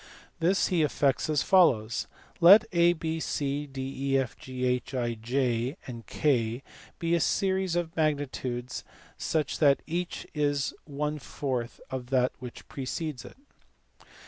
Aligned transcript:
This 0.39 0.69
he 0.69 0.81
effects 0.81 1.29
as 1.29 1.43
follows. 1.43 2.07
Let 2.39 2.65
A, 2.71 2.93
B, 2.93 3.19
(7,..., 3.19 3.67
Jj 3.71 5.75
K 6.07 6.63
be 6.97 7.13
a 7.13 7.19
series 7.19 7.75
of 7.75 7.95
magnitudes 7.95 8.83
such 9.19 9.59
that 9.59 9.83
each 9.85 10.25
is 10.33 10.73
one 10.85 11.19
fourth 11.19 11.79
of 11.91 12.07
that 12.07 12.31
which 12.39 12.67
precedes 12.67 13.23
it. 13.23 13.37